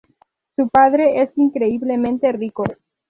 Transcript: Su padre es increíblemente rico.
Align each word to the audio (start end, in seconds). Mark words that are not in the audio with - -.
Su 0.55 0.67
padre 0.67 1.21
es 1.21 1.37
increíblemente 1.37 2.31
rico. 2.31 2.63